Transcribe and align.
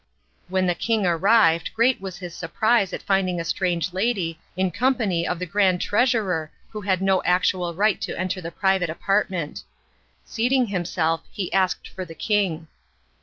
When 0.47 0.65
the 0.65 0.73
king 0.73 1.05
arrived 1.05 1.75
great 1.75 2.01
was 2.01 2.17
his 2.17 2.33
surprise 2.33 2.91
at 2.91 3.03
finding 3.03 3.39
a 3.39 3.45
strange 3.45 3.93
lady 3.93 4.39
in 4.57 4.71
company 4.71 5.27
of 5.27 5.37
the 5.37 5.45
grand 5.45 5.79
treasurer 5.79 6.49
who 6.71 6.81
had 6.81 7.03
no 7.03 7.21
actual 7.21 7.75
right 7.75 8.01
to 8.01 8.17
enter 8.17 8.41
the 8.41 8.49
private 8.49 8.89
apartment. 8.89 9.61
Seating 10.25 10.65
himself 10.65 11.21
he 11.31 11.53
asked 11.53 11.87
for 11.87 12.03
the 12.03 12.15
king. 12.15 12.67